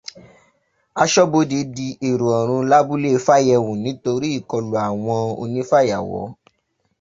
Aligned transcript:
Aṣọ́bodè 1.03 1.59
di 1.75 1.87
èrò 2.09 2.27
ọ̀rùn 2.39 2.67
lábúlé 2.71 3.09
Fáyẹhùn 3.25 3.81
nítorí 3.85 4.27
ìkọlù 4.39 4.73
àwọn 4.87 5.17
onífàyàwọ́ 5.43 6.23